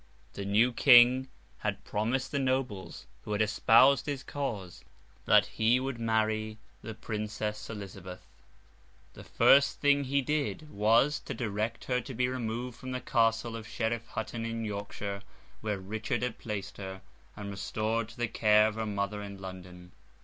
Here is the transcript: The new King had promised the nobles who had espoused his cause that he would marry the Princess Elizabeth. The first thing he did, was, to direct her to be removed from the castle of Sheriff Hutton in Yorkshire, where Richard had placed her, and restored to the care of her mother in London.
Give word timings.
The 0.33 0.45
new 0.45 0.73
King 0.73 1.27
had 1.59 1.83
promised 1.83 2.31
the 2.31 2.39
nobles 2.39 3.05
who 3.21 3.33
had 3.33 3.41
espoused 3.43 4.07
his 4.07 4.23
cause 4.23 4.83
that 5.25 5.45
he 5.45 5.79
would 5.79 5.99
marry 5.99 6.57
the 6.81 6.95
Princess 6.95 7.69
Elizabeth. 7.69 8.25
The 9.13 9.23
first 9.23 9.79
thing 9.79 10.05
he 10.05 10.23
did, 10.23 10.71
was, 10.71 11.19
to 11.19 11.35
direct 11.35 11.83
her 11.83 12.01
to 12.01 12.15
be 12.15 12.27
removed 12.27 12.79
from 12.79 12.93
the 12.93 12.99
castle 12.99 13.55
of 13.55 13.67
Sheriff 13.67 14.07
Hutton 14.07 14.43
in 14.43 14.65
Yorkshire, 14.65 15.21
where 15.61 15.77
Richard 15.77 16.23
had 16.23 16.39
placed 16.39 16.77
her, 16.77 17.03
and 17.35 17.51
restored 17.51 18.09
to 18.09 18.17
the 18.17 18.27
care 18.27 18.67
of 18.67 18.73
her 18.73 18.87
mother 18.87 19.21
in 19.21 19.37
London. 19.39 19.91